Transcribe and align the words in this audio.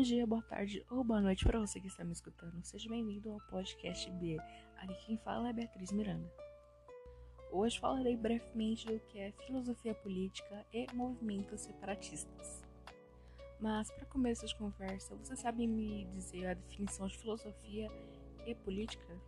Bom 0.00 0.04
dia, 0.04 0.26
boa 0.26 0.40
tarde 0.40 0.82
ou 0.88 1.04
boa 1.04 1.20
noite 1.20 1.44
para 1.44 1.60
você 1.60 1.78
que 1.78 1.86
está 1.86 2.02
me 2.02 2.12
escutando. 2.12 2.64
Seja 2.64 2.88
bem-vindo 2.88 3.32
ao 3.32 3.38
podcast 3.50 4.10
B. 4.12 4.38
Aqui 4.78 4.94
quem 5.04 5.18
fala 5.18 5.50
é 5.50 5.52
Beatriz 5.52 5.92
Miranda. 5.92 6.26
Hoje 7.52 7.78
falarei 7.78 8.16
brevemente 8.16 8.86
do 8.86 8.98
que 8.98 9.18
é 9.18 9.30
filosofia 9.46 9.94
política 9.94 10.64
e 10.72 10.86
movimentos 10.94 11.60
separatistas. 11.60 12.62
Mas 13.60 13.90
para 13.90 14.06
começo 14.06 14.46
de 14.46 14.56
conversa, 14.56 15.14
você 15.16 15.36
sabe 15.36 15.66
me 15.66 16.06
dizer 16.06 16.46
a 16.46 16.54
definição 16.54 17.06
de 17.06 17.18
filosofia 17.18 17.90
e 18.46 18.54
política? 18.54 19.20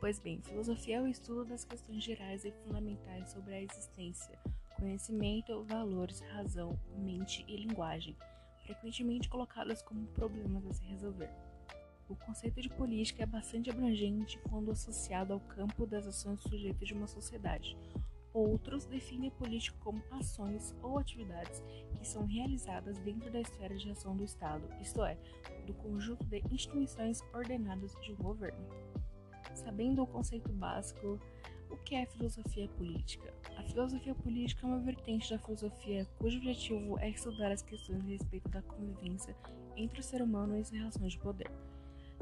Pois 0.00 0.18
bem, 0.18 0.42
filosofia 0.42 0.96
é 0.96 1.00
o 1.00 1.06
estudo 1.06 1.44
das 1.44 1.64
questões 1.64 2.02
gerais 2.02 2.44
e 2.44 2.50
fundamentais 2.50 3.30
sobre 3.30 3.54
a 3.54 3.62
existência, 3.62 4.36
conhecimento, 4.74 5.62
valores, 5.66 6.18
razão, 6.32 6.76
mente 6.96 7.44
e 7.46 7.56
linguagem 7.58 8.16
frequentemente 8.72 9.28
colocadas 9.28 9.82
como 9.82 10.06
problemas 10.08 10.64
a 10.66 10.72
se 10.72 10.84
resolver. 10.84 11.30
O 12.08 12.16
conceito 12.16 12.60
de 12.60 12.68
política 12.70 13.22
é 13.22 13.26
bastante 13.26 13.70
abrangente 13.70 14.38
quando 14.48 14.70
associado 14.70 15.32
ao 15.32 15.40
campo 15.40 15.86
das 15.86 16.06
ações 16.06 16.40
sujeitas 16.42 16.88
de 16.88 16.94
uma 16.94 17.06
sociedade. 17.06 17.76
Outros 18.32 18.86
definem 18.86 19.28
a 19.28 19.32
política 19.32 19.76
como 19.80 20.02
ações 20.10 20.74
ou 20.82 20.98
atividades 20.98 21.62
que 21.98 22.06
são 22.06 22.24
realizadas 22.24 22.98
dentro 22.98 23.30
da 23.30 23.40
esfera 23.40 23.76
de 23.76 23.90
ação 23.90 24.16
do 24.16 24.24
Estado, 24.24 24.66
isto 24.80 25.04
é, 25.04 25.18
do 25.66 25.74
conjunto 25.74 26.24
de 26.24 26.42
instituições 26.50 27.22
ordenadas 27.34 27.94
de 28.00 28.12
um 28.12 28.16
governo. 28.16 28.66
Sabendo 29.54 30.02
o 30.02 30.06
conceito 30.06 30.50
básico, 30.50 31.20
o 31.72 31.76
que 31.78 31.94
é 31.94 32.06
filosofia 32.06 32.68
política? 32.68 33.32
A 33.56 33.62
filosofia 33.62 34.14
política 34.14 34.66
é 34.66 34.68
uma 34.68 34.78
vertente 34.78 35.30
da 35.30 35.38
filosofia 35.38 36.06
cujo 36.18 36.38
objetivo 36.38 36.98
é 36.98 37.08
estudar 37.08 37.50
as 37.50 37.62
questões 37.62 38.04
a 38.04 38.08
respeito 38.08 38.48
da 38.50 38.62
convivência 38.62 39.34
entre 39.76 40.00
o 40.00 40.02
ser 40.02 40.20
humano 40.20 40.56
e 40.56 40.60
as 40.60 40.70
relações 40.70 41.12
de 41.12 41.18
poder. 41.18 41.50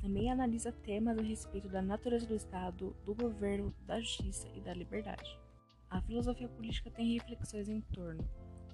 Também 0.00 0.30
analisa 0.30 0.72
temas 0.72 1.18
a 1.18 1.22
respeito 1.22 1.68
da 1.68 1.80
natureza 1.80 2.26
do 2.26 2.34
Estado, 2.34 2.94
do 3.04 3.14
governo, 3.14 3.74
da 3.86 4.00
justiça 4.00 4.48
e 4.54 4.60
da 4.60 4.74
liberdade. 4.74 5.38
A 5.88 6.00
filosofia 6.02 6.48
política 6.48 6.90
tem 6.90 7.14
reflexões 7.14 7.68
em 7.68 7.80
torno 7.80 8.28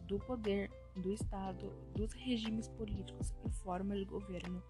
do 0.08 0.18
poder, 0.18 0.70
do 0.96 1.12
Estado, 1.12 1.70
dos 1.94 2.12
regimes 2.12 2.68
políticos 2.68 3.32
e 3.44 3.50
formas 3.50 3.98
de 3.98 4.04
governo, 4.04 4.62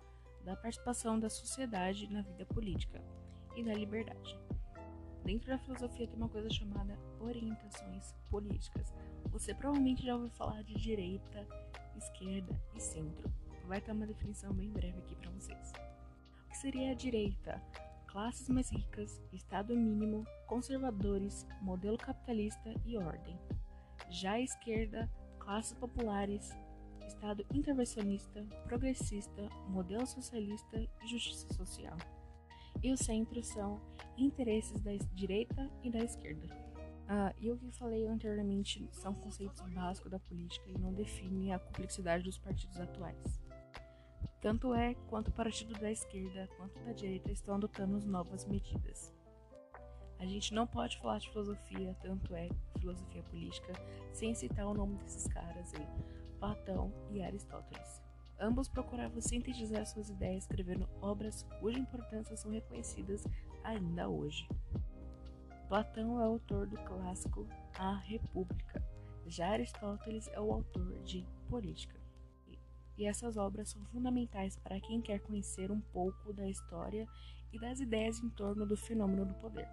da 0.45 0.57
participação 0.57 1.19
da 1.19 1.31
sociedade 1.31 2.13
na 2.13 2.23
vida 2.23 2.45
política 2.47 3.01
e 3.57 3.63
da 3.63 3.73
liberdade. 3.73 4.39
Dentro 5.25 5.49
da 5.49 5.59
filosofia 5.59 6.09
tem 6.09 6.17
uma 6.17 6.29
coisa 6.29 6.51
chamada 6.51 6.99
orientações 7.21 8.13
políticas. 8.29 8.93
Você 9.31 9.55
provavelmente 9.55 10.05
já 10.05 10.15
ouviu 10.15 10.31
falar 10.31 10.63
de 10.63 10.75
direita, 10.75 11.47
esquerda 11.97 12.61
e 12.75 12.81
centro. 12.81 13.33
Vai 13.67 13.81
ter 13.81 13.93
uma 13.93 14.07
definição 14.07 14.53
bem 14.53 14.71
breve 14.71 14.99
aqui 14.99 15.15
para 15.15 15.31
vocês. 15.31 15.73
O 16.45 16.49
que 16.49 16.57
seria 16.57 16.91
a 16.91 16.95
direita? 16.95 17.63
Classes 18.09 18.49
mais 18.49 18.71
ricas, 18.71 19.23
Estado 19.33 19.77
mínimo, 19.77 20.27
conservadores, 20.47 21.47
modelo 21.61 21.97
capitalista 21.97 22.75
e 22.85 22.99
ordem. 22.99 23.39
Já 24.11 24.33
a 24.33 24.41
esquerda, 24.41 25.09
classes 25.39 25.73
populares, 25.75 26.51
Estado 27.07 27.47
intervencionista, 27.55 28.45
progressista, 28.65 29.49
modelo 29.69 30.07
socialista 30.07 30.77
e 30.79 31.07
justiça 31.07 31.53
social 31.55 31.97
e 32.83 32.93
o 32.93 32.97
centro 32.97 33.43
são 33.43 33.81
interesses 34.17 34.81
da 34.81 34.93
direita 35.15 35.71
e 35.83 35.91
da 35.91 35.99
esquerda. 36.01 36.47
Ah, 37.09 37.35
e 37.41 37.51
o 37.51 37.57
que 37.57 37.71
falei 37.73 38.07
anteriormente 38.07 38.89
são 38.93 39.13
conceitos 39.13 39.61
básicos 39.73 40.11
da 40.11 40.19
política 40.19 40.71
e 40.71 40.79
não 40.79 40.93
definem 40.93 41.53
a 41.53 41.59
complexidade 41.59 42.25
dos 42.25 42.39
partidos 42.39 42.79
atuais. 42.81 43.41
Tanto 44.41 44.75
é 44.75 44.95
quanto 45.09 45.29
o 45.29 45.33
partido 45.33 45.79
da 45.79 45.91
esquerda 45.91 46.49
quanto 46.57 46.81
da 46.85 46.93
direita 46.93 47.31
estão 47.31 47.55
adotando 47.55 48.01
novas 48.07 48.45
medidas. 48.45 49.13
A 50.19 50.25
gente 50.25 50.55
não 50.55 50.67
pode 50.67 50.99
falar 50.99 51.19
de 51.19 51.29
filosofia, 51.31 51.97
tanto 52.01 52.35
é 52.35 52.49
filosofia 52.79 53.23
política, 53.25 53.73
sem 54.13 54.35
citar 54.35 54.67
o 54.67 54.75
nome 54.75 54.97
desses 54.99 55.27
caras 55.27 55.73
aí, 55.75 55.87
Platão 56.39 56.93
e 57.11 57.23
Aristóteles. 57.23 58.03
Ambos 58.43 58.69
procuravam 58.69 59.21
sintetizar 59.21 59.87
suas 59.87 60.11
ideias 60.11 60.43
escrevendo 60.43 60.89
obras 61.01 61.47
cuja 61.61 61.79
importância 61.79 62.37
são 62.37 62.51
reconhecidas 62.51 63.25
ainda 63.63 64.09
hoje. 64.09 64.49
Platão 65.69 66.21
é 66.21 66.25
autor 66.25 66.67
do 66.67 66.77
clássico 66.79 67.47
A 67.79 67.95
República, 67.99 68.85
já 69.29 69.51
Aristóteles 69.51 70.29
é 70.33 70.41
o 70.41 70.53
autor 70.53 71.01
de 71.05 71.25
Política. 71.49 71.97
E 72.99 73.07
essas 73.07 73.37
obras 73.37 73.69
são 73.69 73.85
fundamentais 73.87 74.57
para 74.57 74.81
quem 74.81 75.01
quer 75.01 75.21
conhecer 75.21 75.71
um 75.71 75.81
pouco 75.81 76.33
da 76.33 76.49
história 76.49 77.07
e 77.53 77.61
das 77.61 77.79
ideias 77.79 78.19
em 78.19 78.29
torno 78.29 78.67
do 78.67 78.77
fenômeno 78.77 79.25
do 79.25 79.35
poder. 79.35 79.69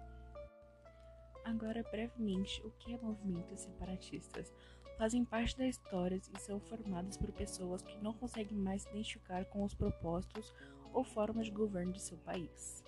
Agora, 1.44 1.82
brevemente, 1.90 2.60
o 2.64 2.70
que 2.72 2.94
é 2.94 2.98
movimentos 2.98 3.60
separatistas? 3.60 4.52
fazem 5.00 5.24
parte 5.24 5.56
da 5.56 5.66
história 5.66 6.20
e 6.34 6.38
são 6.38 6.60
formadas 6.60 7.16
por 7.16 7.32
pessoas 7.32 7.80
que 7.80 7.96
não 8.04 8.12
conseguem 8.12 8.58
mais 8.58 8.82
se 8.82 8.90
identificar 8.90 9.46
com 9.46 9.64
os 9.64 9.72
propósitos 9.72 10.52
ou 10.92 11.02
formas 11.02 11.46
de 11.46 11.52
governo 11.52 11.90
de 11.90 12.02
seu 12.02 12.18
país. 12.18 12.84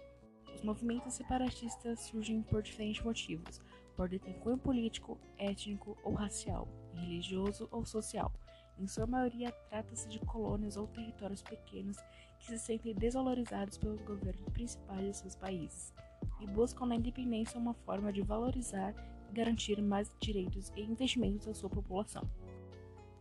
Os 0.54 0.60
movimentos 0.60 1.14
separatistas 1.14 2.00
surgem 2.00 2.42
por 2.42 2.62
diferentes 2.62 3.02
motivos, 3.02 3.62
podem 3.96 4.18
ter 4.18 4.34
cunho 4.40 4.58
político, 4.58 5.19
étnico 5.38 5.96
ou 6.04 6.12
racial, 6.12 6.69
religioso 6.92 7.66
ou 7.72 7.86
social. 7.86 8.30
Em 8.78 8.86
sua 8.86 9.06
maioria, 9.06 9.50
trata-se 9.70 10.06
de 10.06 10.19
colônias 10.19 10.76
ou 10.76 10.86
territórios 10.88 11.40
pequenos 11.40 11.96
que 12.38 12.44
se 12.44 12.58
sentem 12.58 12.94
desvalorizados 12.94 13.78
pelos 13.78 14.02
governos 14.02 14.50
principais 14.50 15.06
de 15.06 15.16
seus 15.16 15.34
países 15.34 15.94
e 16.40 16.46
buscam 16.46 16.86
na 16.86 16.96
independência 16.96 17.58
uma 17.58 17.74
forma 17.74 18.12
de 18.12 18.22
valorizar 18.22 18.94
garantir 19.32 19.80
mais 19.80 20.14
direitos 20.20 20.70
e 20.76 20.82
investimentos 20.82 21.48
à 21.48 21.54
sua 21.54 21.70
população. 21.70 22.28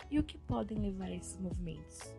E 0.09 0.19
o 0.19 0.23
que 0.23 0.37
podem 0.37 0.77
levar 0.77 1.05
a 1.05 1.15
esses 1.15 1.37
movimentos? 1.37 2.13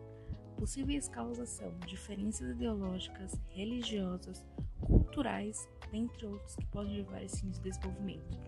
Possíveis 0.57 1.07
causas 1.07 1.49
são 1.49 1.71
diferenças 1.85 2.49
ideológicas, 2.49 3.39
religiosas, 3.49 4.43
culturais, 4.81 5.67
dentre 5.91 6.25
outros 6.25 6.55
que 6.55 6.65
podem 6.67 6.97
levar 6.97 7.17
a 7.17 7.23
esse 7.23 7.45
desenvolvimento, 7.45 8.39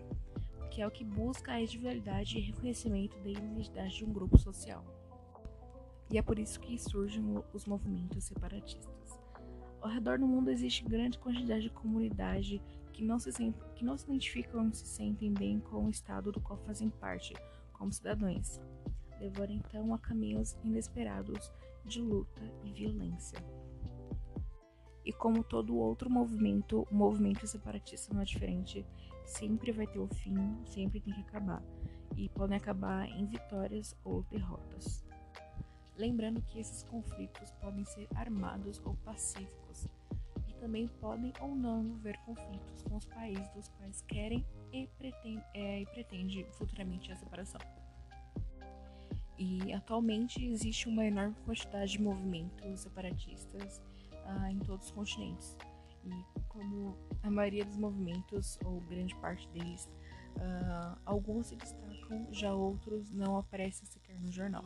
que 0.70 0.82
é 0.82 0.86
o 0.86 0.90
que 0.90 1.04
busca 1.04 1.52
a 1.52 1.60
individualidade 1.60 2.38
e 2.38 2.40
reconhecimento 2.40 3.16
da 3.20 3.30
identidade 3.30 3.96
de 3.96 4.04
um 4.04 4.12
grupo 4.12 4.36
social. 4.38 4.84
E 6.10 6.18
é 6.18 6.22
por 6.22 6.38
isso 6.38 6.58
que 6.58 6.78
surgem 6.78 7.22
os 7.52 7.66
movimentos 7.66 8.24
separatistas. 8.24 9.25
Ao 9.80 9.90
redor 9.90 10.18
do 10.18 10.26
mundo 10.26 10.50
existe 10.50 10.84
grande 10.84 11.18
quantidade 11.18 11.62
de 11.62 11.70
comunidade 11.70 12.60
que 12.92 13.04
não 13.04 13.18
se, 13.18 13.30
que 13.74 13.84
não 13.84 13.96
se 13.96 14.04
identificam 14.04 14.68
e 14.68 14.74
se 14.74 14.86
sentem 14.86 15.32
bem 15.32 15.60
com 15.60 15.84
o 15.84 15.90
estado 15.90 16.32
do 16.32 16.40
qual 16.40 16.58
fazem 16.60 16.88
parte, 16.88 17.34
como 17.72 17.92
cidadãos, 17.92 18.60
levando 19.20 19.52
então 19.52 19.92
a 19.94 19.98
caminhos 19.98 20.56
inesperados 20.64 21.52
de 21.84 22.00
luta 22.00 22.42
e 22.64 22.72
violência. 22.72 23.38
E 25.04 25.12
como 25.12 25.44
todo 25.44 25.76
outro 25.76 26.10
movimento, 26.10 26.86
o 26.90 26.94
movimento 26.94 27.46
separatista 27.46 28.12
não 28.12 28.22
é 28.22 28.24
diferente, 28.24 28.84
sempre 29.24 29.70
vai 29.70 29.86
ter 29.86 30.00
o 30.00 30.08
fim, 30.08 30.34
sempre 30.64 31.00
tem 31.00 31.14
que 31.14 31.20
acabar, 31.20 31.62
e 32.16 32.28
podem 32.30 32.56
acabar 32.56 33.08
em 33.08 33.26
vitórias 33.26 33.94
ou 34.02 34.22
derrotas. 34.24 35.04
Lembrando 35.98 36.42
que 36.42 36.58
esses 36.60 36.82
conflitos 36.82 37.50
podem 37.52 37.84
ser 37.84 38.06
armados 38.14 38.80
ou 38.84 38.94
pacíficos 38.96 39.86
e 40.46 40.52
também 40.54 40.88
podem 41.00 41.32
ou 41.40 41.54
não 41.54 41.94
haver 41.94 42.18
conflitos 42.18 42.82
com 42.82 42.96
os 42.96 43.06
países 43.06 43.48
dos 43.54 43.68
quais 43.68 44.02
querem 44.02 44.44
e 44.72 44.86
pretendem, 44.98 45.42
é, 45.54 45.80
e 45.80 45.86
pretende 45.86 46.44
futuramente 46.52 47.10
a 47.10 47.16
separação. 47.16 47.60
E 49.38 49.72
atualmente 49.72 50.44
existe 50.44 50.88
uma 50.88 51.04
enorme 51.04 51.34
quantidade 51.44 51.92
de 51.92 52.02
movimentos 52.02 52.80
separatistas 52.80 53.82
ah, 54.24 54.50
em 54.50 54.58
todos 54.58 54.86
os 54.86 54.92
continentes. 54.92 55.56
E 56.04 56.42
como 56.48 56.96
a 57.22 57.30
maioria 57.30 57.64
dos 57.64 57.76
movimentos, 57.76 58.58
ou 58.64 58.80
grande 58.82 59.14
parte 59.16 59.48
deles, 59.48 59.88
ah, 60.38 60.98
alguns 61.04 61.48
se 61.48 61.56
destacam, 61.56 62.26
já 62.32 62.54
outros 62.54 63.10
não 63.10 63.36
aparecem 63.36 63.86
sequer 63.86 64.20
no 64.20 64.30
jornal. 64.30 64.64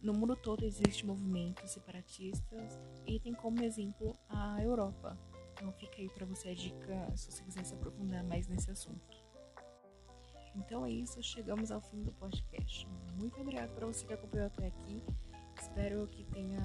No 0.00 0.14
mundo 0.14 0.36
todo 0.36 0.64
existem 0.64 1.06
movimentos 1.06 1.72
separatistas 1.72 2.78
e 3.04 3.18
tem 3.18 3.34
como 3.34 3.62
exemplo 3.62 4.16
a 4.28 4.62
Europa. 4.62 5.18
Então 5.52 5.72
fica 5.72 5.96
aí 5.98 6.08
para 6.08 6.24
você 6.24 6.50
a 6.50 6.54
dica 6.54 7.16
se 7.16 7.32
você 7.32 7.42
quiser 7.42 7.64
se 7.64 7.74
aprofundar 7.74 8.22
mais 8.22 8.46
nesse 8.46 8.70
assunto. 8.70 9.18
Então 10.54 10.86
é 10.86 10.90
isso, 10.90 11.20
chegamos 11.22 11.72
ao 11.72 11.80
fim 11.80 12.02
do 12.02 12.12
podcast. 12.12 12.86
Muito 13.18 13.40
obrigado 13.40 13.74
para 13.74 13.86
você 13.86 14.06
que 14.06 14.12
acompanhou 14.12 14.46
até 14.46 14.68
aqui. 14.68 15.02
Espero 15.60 16.06
que 16.06 16.24
tenha 16.24 16.60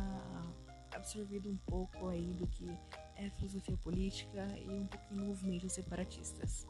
absorvido 0.94 1.50
um 1.50 1.58
pouco 1.66 2.08
aí 2.10 2.34
do 2.34 2.46
que 2.46 2.70
é 3.16 3.30
filosofia 3.32 3.78
política 3.78 4.48
e 4.60 4.70
um 4.70 4.86
pouquinho 4.86 5.22
de 5.22 5.28
movimentos 5.28 5.74
separatistas. 5.74 6.68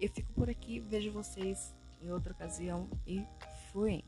Eu 0.00 0.08
fico 0.08 0.32
por 0.32 0.48
aqui, 0.48 0.78
vejo 0.78 1.10
vocês 1.10 1.74
em 2.00 2.10
outra 2.10 2.32
ocasião 2.32 2.88
e 3.06 3.24
fui! 3.72 4.04